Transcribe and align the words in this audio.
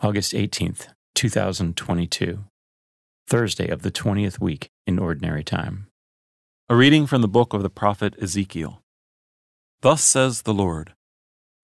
August 0.00 0.32
18th, 0.32 0.88
2022, 1.14 2.44
Thursday 3.28 3.68
of 3.68 3.82
the 3.82 3.92
20th 3.92 4.40
week 4.40 4.68
in 4.86 4.98
Ordinary 4.98 5.44
Time. 5.44 5.86
A 6.68 6.74
reading 6.74 7.06
from 7.06 7.22
the 7.22 7.28
book 7.28 7.54
of 7.54 7.62
the 7.62 7.70
prophet 7.70 8.14
Ezekiel. 8.20 8.82
Thus 9.82 10.02
says 10.02 10.42
the 10.42 10.52
Lord 10.52 10.94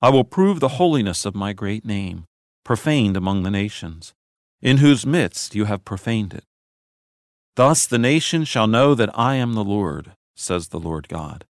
I 0.00 0.10
will 0.10 0.24
prove 0.24 0.60
the 0.60 0.76
holiness 0.78 1.26
of 1.26 1.34
my 1.34 1.52
great 1.52 1.84
name, 1.84 2.24
profaned 2.64 3.16
among 3.16 3.42
the 3.42 3.50
nations, 3.50 4.14
in 4.62 4.78
whose 4.78 5.04
midst 5.04 5.56
you 5.56 5.64
have 5.64 5.84
profaned 5.84 6.32
it. 6.32 6.44
Thus 7.56 7.84
the 7.84 7.98
nations 7.98 8.46
shall 8.46 8.68
know 8.68 8.94
that 8.94 9.10
I 9.18 9.34
am 9.34 9.54
the 9.54 9.64
Lord, 9.64 10.12
says 10.36 10.68
the 10.68 10.80
Lord 10.80 11.08
God, 11.08 11.44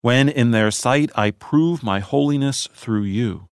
when 0.00 0.28
in 0.28 0.52
their 0.52 0.70
sight 0.70 1.10
I 1.16 1.32
prove 1.32 1.82
my 1.82 1.98
holiness 1.98 2.68
through 2.72 3.02
you. 3.02 3.49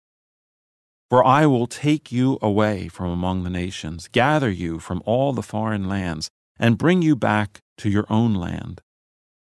For 1.13 1.23
I 1.23 1.45
will 1.45 1.67
take 1.67 2.11
you 2.11 2.39
away 2.41 2.87
from 2.87 3.11
among 3.11 3.43
the 3.43 3.51
nations, 3.51 4.07
gather 4.11 4.49
you 4.49 4.79
from 4.79 5.03
all 5.05 5.31
the 5.31 5.43
foreign 5.43 5.87
lands, 5.87 6.31
and 6.57 6.75
bring 6.75 7.03
you 7.03 7.15
back 7.15 7.59
to 7.77 7.87
your 7.87 8.07
own 8.09 8.33
land. 8.33 8.81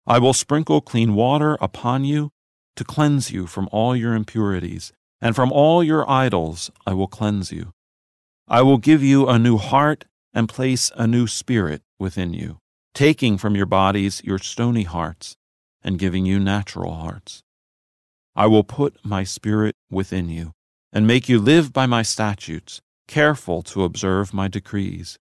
I 0.05 0.17
will 0.19 0.31
sprinkle 0.31 0.79
clean 0.79 1.13
water 1.13 1.57
upon 1.59 2.05
you 2.05 2.31
to 2.77 2.85
cleanse 2.85 3.31
you 3.31 3.47
from 3.47 3.67
all 3.73 3.97
your 3.97 4.15
impurities, 4.15 4.93
and 5.19 5.35
from 5.35 5.51
all 5.51 5.83
your 5.83 6.09
idols 6.09 6.71
I 6.85 6.93
will 6.93 7.09
cleanse 7.09 7.51
you. 7.51 7.73
I 8.47 8.61
will 8.61 8.77
give 8.77 9.03
you 9.03 9.27
a 9.27 9.37
new 9.37 9.57
heart 9.57 10.05
and 10.33 10.47
place 10.47 10.89
a 10.95 11.05
new 11.05 11.27
spirit 11.27 11.81
within 11.99 12.33
you, 12.33 12.59
taking 12.93 13.37
from 13.37 13.57
your 13.57 13.65
bodies 13.65 14.21
your 14.23 14.39
stony 14.39 14.83
hearts 14.83 15.35
and 15.83 15.99
giving 15.99 16.25
you 16.25 16.39
natural 16.39 16.93
hearts. 16.93 17.43
I 18.37 18.47
will 18.47 18.63
put 18.63 19.03
my 19.03 19.25
spirit 19.25 19.75
within 19.91 20.29
you 20.29 20.53
and 20.91 21.05
make 21.05 21.27
you 21.27 21.39
live 21.39 21.73
by 21.73 21.85
my 21.85 22.01
statutes, 22.01 22.81
careful 23.07 23.61
to 23.63 23.83
observe 23.83 24.33
my 24.33 24.47
decrees. 24.47 25.17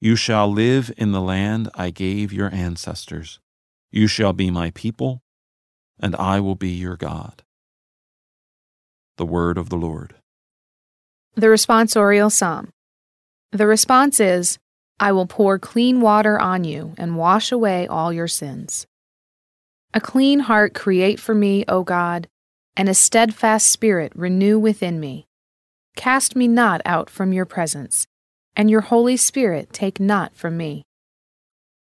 You 0.00 0.14
shall 0.14 0.50
live 0.50 0.92
in 0.96 1.12
the 1.12 1.20
land 1.20 1.68
I 1.74 1.90
gave 1.90 2.32
your 2.32 2.52
ancestors. 2.54 3.40
You 3.90 4.06
shall 4.06 4.32
be 4.32 4.50
my 4.50 4.70
people, 4.70 5.22
and 5.98 6.14
I 6.16 6.40
will 6.40 6.54
be 6.54 6.70
your 6.70 6.96
God. 6.96 7.42
The 9.16 9.26
word 9.26 9.58
of 9.58 9.68
the 9.68 9.76
Lord. 9.76 10.14
The 11.34 11.48
responsorial 11.48 12.30
psalm. 12.30 12.70
The 13.50 13.66
response 13.66 14.20
is, 14.20 14.58
I 15.00 15.12
will 15.12 15.26
pour 15.26 15.58
clean 15.58 16.00
water 16.00 16.38
on 16.38 16.64
you 16.64 16.94
and 16.98 17.16
wash 17.16 17.50
away 17.50 17.86
all 17.86 18.12
your 18.12 18.28
sins. 18.28 18.86
A 19.94 20.00
clean 20.00 20.40
heart 20.40 20.74
create 20.74 21.18
for 21.18 21.34
me, 21.34 21.64
O 21.66 21.82
God, 21.82 22.28
and 22.78 22.88
a 22.88 22.94
steadfast 22.94 23.66
spirit 23.66 24.12
renew 24.14 24.56
within 24.56 25.00
me. 25.00 25.26
Cast 25.96 26.36
me 26.36 26.46
not 26.46 26.80
out 26.84 27.10
from 27.10 27.32
your 27.32 27.44
presence, 27.44 28.06
and 28.54 28.70
your 28.70 28.82
Holy 28.82 29.16
Spirit 29.16 29.72
take 29.72 29.98
not 29.98 30.36
from 30.36 30.56
me. 30.56 30.84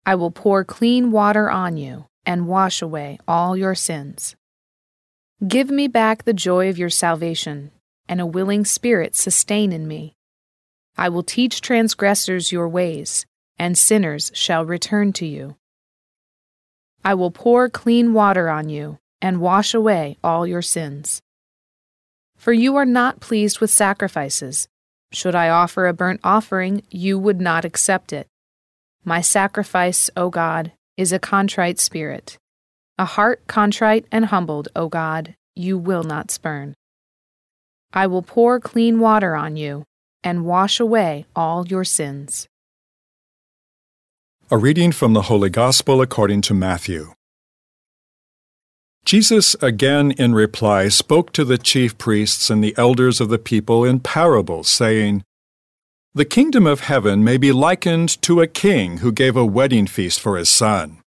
I 0.04 0.14
will 0.14 0.30
pour 0.30 0.62
clean 0.62 1.10
water 1.10 1.50
on 1.50 1.78
you 1.78 2.04
and 2.26 2.46
wash 2.46 2.82
away 2.82 3.18
all 3.26 3.56
your 3.56 3.74
sins. 3.74 4.36
Give 5.48 5.70
me 5.70 5.88
back 5.88 6.24
the 6.24 6.34
joy 6.34 6.68
of 6.68 6.76
your 6.76 6.90
salvation, 6.90 7.70
and 8.06 8.20
a 8.20 8.26
willing 8.26 8.66
spirit 8.66 9.16
sustain 9.16 9.72
in 9.72 9.88
me. 9.88 10.12
I 10.98 11.08
will 11.08 11.22
teach 11.22 11.62
transgressors 11.62 12.52
your 12.52 12.68
ways, 12.68 13.24
and 13.58 13.78
sinners 13.78 14.30
shall 14.34 14.66
return 14.66 15.14
to 15.14 15.26
you. 15.26 15.56
I 17.02 17.14
will 17.14 17.30
pour 17.30 17.70
clean 17.70 18.12
water 18.12 18.50
on 18.50 18.68
you 18.68 18.98
and 19.24 19.40
wash 19.40 19.72
away 19.72 20.18
all 20.22 20.46
your 20.46 20.60
sins. 20.60 21.22
For 22.36 22.52
you 22.52 22.76
are 22.76 22.84
not 22.84 23.20
pleased 23.20 23.58
with 23.58 23.70
sacrifices. 23.70 24.68
Should 25.12 25.34
I 25.34 25.48
offer 25.48 25.86
a 25.86 25.94
burnt 25.94 26.20
offering, 26.22 26.82
you 26.90 27.18
would 27.18 27.40
not 27.40 27.64
accept 27.64 28.12
it. 28.12 28.26
My 29.02 29.22
sacrifice, 29.22 30.10
O 30.14 30.28
God, 30.28 30.72
is 30.98 31.10
a 31.10 31.18
contrite 31.18 31.80
spirit. 31.80 32.36
A 32.98 33.06
heart 33.06 33.46
contrite 33.46 34.04
and 34.12 34.26
humbled, 34.26 34.68
O 34.76 34.90
God, 34.90 35.34
you 35.56 35.78
will 35.78 36.02
not 36.02 36.30
spurn. 36.30 36.74
I 37.94 38.06
will 38.06 38.22
pour 38.22 38.60
clean 38.60 39.00
water 39.00 39.34
on 39.34 39.56
you 39.56 39.84
and 40.22 40.44
wash 40.44 40.78
away 40.78 41.24
all 41.34 41.66
your 41.66 41.84
sins. 41.84 42.46
A 44.50 44.58
reading 44.58 44.92
from 44.92 45.14
the 45.14 45.22
Holy 45.22 45.48
Gospel 45.48 46.02
according 46.02 46.42
to 46.42 46.52
Matthew. 46.52 47.14
Jesus 49.04 49.54
again 49.60 50.12
in 50.12 50.34
reply 50.34 50.88
spoke 50.88 51.30
to 51.32 51.44
the 51.44 51.58
chief 51.58 51.98
priests 51.98 52.48
and 52.48 52.64
the 52.64 52.74
elders 52.78 53.20
of 53.20 53.28
the 53.28 53.38
people 53.38 53.84
in 53.84 54.00
parables, 54.00 54.68
saying, 54.68 55.22
The 56.14 56.24
kingdom 56.24 56.66
of 56.66 56.80
heaven 56.80 57.22
may 57.22 57.36
be 57.36 57.52
likened 57.52 58.20
to 58.22 58.40
a 58.40 58.46
king 58.46 58.98
who 58.98 59.12
gave 59.12 59.36
a 59.36 59.44
wedding 59.44 59.86
feast 59.86 60.20
for 60.20 60.38
his 60.38 60.48
son. 60.48 61.00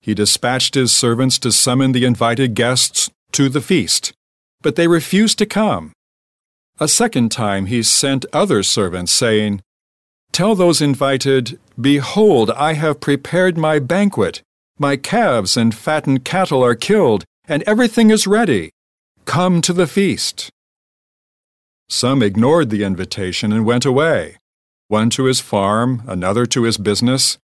He 0.00 0.14
dispatched 0.14 0.76
his 0.76 0.92
servants 0.92 1.36
to 1.40 1.50
summon 1.50 1.92
the 1.92 2.04
invited 2.04 2.54
guests 2.54 3.10
to 3.32 3.48
the 3.48 3.60
feast, 3.60 4.12
but 4.62 4.76
they 4.76 4.86
refused 4.86 5.38
to 5.38 5.46
come. 5.46 5.92
A 6.78 6.86
second 6.86 7.32
time 7.32 7.66
he 7.66 7.82
sent 7.82 8.24
other 8.32 8.62
servants, 8.62 9.10
saying, 9.10 9.62
Tell 10.30 10.54
those 10.54 10.80
invited, 10.80 11.58
Behold, 11.80 12.52
I 12.52 12.74
have 12.74 13.00
prepared 13.00 13.58
my 13.58 13.80
banquet 13.80 14.42
my 14.78 14.96
calves 14.96 15.56
and 15.56 15.74
fattened 15.74 16.24
cattle 16.24 16.64
are 16.64 16.74
killed, 16.74 17.24
and 17.46 17.62
everything 17.62 18.10
is 18.10 18.26
ready. 18.26 18.70
Come 19.24 19.60
to 19.62 19.72
the 19.72 19.86
feast. 19.86 20.50
Some 21.88 22.22
ignored 22.22 22.70
the 22.70 22.82
invitation 22.82 23.52
and 23.52 23.64
went 23.64 23.84
away, 23.84 24.36
one 24.88 25.10
to 25.10 25.24
his 25.24 25.40
farm, 25.40 26.02
another 26.06 26.46
to 26.46 26.62
his 26.64 26.78
business. 26.78 27.38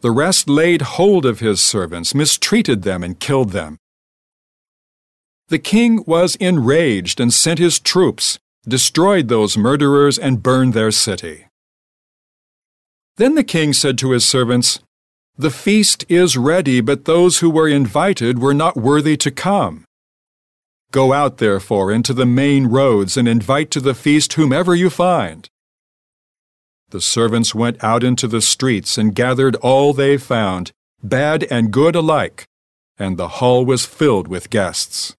The 0.00 0.10
rest 0.10 0.48
laid 0.48 0.82
hold 0.82 1.26
of 1.26 1.40
his 1.40 1.60
servants, 1.60 2.14
mistreated 2.14 2.82
them, 2.82 3.02
and 3.02 3.18
killed 3.18 3.50
them. 3.50 3.78
The 5.48 5.58
king 5.58 6.04
was 6.06 6.36
enraged 6.36 7.20
and 7.20 7.32
sent 7.32 7.58
his 7.58 7.80
troops, 7.80 8.38
destroyed 8.66 9.28
those 9.28 9.56
murderers, 9.56 10.18
and 10.18 10.42
burned 10.42 10.74
their 10.74 10.90
city. 10.90 11.46
Then 13.16 13.34
the 13.34 13.44
king 13.44 13.72
said 13.72 13.98
to 13.98 14.10
his 14.10 14.24
servants, 14.24 14.80
the 15.36 15.50
feast 15.50 16.04
is 16.08 16.36
ready, 16.36 16.80
but 16.80 17.04
those 17.04 17.38
who 17.38 17.50
were 17.50 17.68
invited 17.68 18.38
were 18.38 18.54
not 18.54 18.76
worthy 18.76 19.16
to 19.16 19.30
come. 19.30 19.84
Go 20.92 21.12
out, 21.12 21.38
therefore, 21.38 21.90
into 21.90 22.12
the 22.12 22.26
main 22.26 22.66
roads 22.66 23.16
and 23.16 23.26
invite 23.26 23.70
to 23.72 23.80
the 23.80 23.94
feast 23.94 24.34
whomever 24.34 24.76
you 24.76 24.90
find. 24.90 25.48
The 26.90 27.00
servants 27.00 27.52
went 27.52 27.82
out 27.82 28.04
into 28.04 28.28
the 28.28 28.40
streets 28.40 28.96
and 28.96 29.14
gathered 29.14 29.56
all 29.56 29.92
they 29.92 30.16
found, 30.16 30.70
bad 31.02 31.44
and 31.50 31.72
good 31.72 31.96
alike, 31.96 32.44
and 32.96 33.16
the 33.16 33.40
hall 33.40 33.64
was 33.64 33.84
filled 33.84 34.28
with 34.28 34.50
guests. 34.50 35.16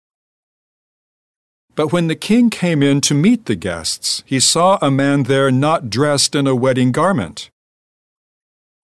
But 1.76 1.92
when 1.92 2.08
the 2.08 2.16
king 2.16 2.50
came 2.50 2.82
in 2.82 3.02
to 3.02 3.14
meet 3.14 3.48
the 3.48 3.56
guests, 3.58 4.24
he 4.26 4.40
saw 4.40 4.78
a 4.82 4.90
man 4.90 5.24
there 5.24 5.52
not 5.52 5.90
dressed 5.90 6.34
in 6.36 6.48
a 6.48 6.56
wedding 6.56 6.94
garment. 6.94 7.50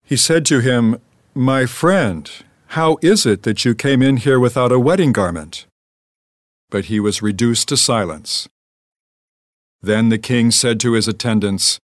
He 0.03 0.17
said 0.17 0.43
to 0.47 0.59
him, 0.59 0.99
my 1.33 1.65
friend, 1.65 2.29
how 2.67 2.97
is 3.01 3.25
it 3.25 3.43
that 3.43 3.63
you 3.65 3.75
came 3.75 4.01
in 4.01 4.17
here 4.17 4.39
without 4.39 4.71
a 4.71 4.79
wedding 4.79 5.11
garment? 5.11 5.65
But 6.69 6.85
he 6.85 6.99
was 6.99 7.21
reduced 7.21 7.67
to 7.69 7.77
silence. 7.77 8.47
Then 9.81 10.09
the 10.09 10.17
king 10.17 10.51
said 10.51 10.79
to 10.81 10.93
his 10.93 11.07
attendants, 11.07 11.79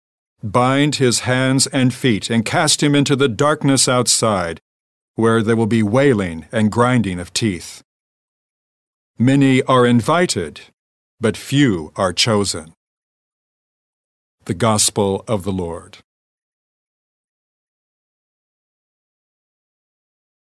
Bind 0.43 0.95
his 0.95 1.21
hands 1.21 1.67
and 1.67 1.93
feet 1.93 2.29
and 2.29 2.45
cast 2.45 2.81
him 2.81 2.95
into 2.95 3.15
the 3.15 3.27
darkness 3.27 3.87
outside, 3.87 4.59
where 5.15 5.43
there 5.43 5.55
will 5.55 5.67
be 5.67 5.83
wailing 5.83 6.45
and 6.51 6.71
grinding 6.71 7.19
of 7.19 7.33
teeth. 7.33 7.83
Many 9.19 9.61
are 9.63 9.85
invited, 9.85 10.61
but 11.19 11.37
few 11.37 11.91
are 11.95 12.13
chosen. 12.13 12.73
The 14.45 14.55
Gospel 14.55 15.23
of 15.27 15.43
the 15.43 15.51
Lord. 15.51 15.99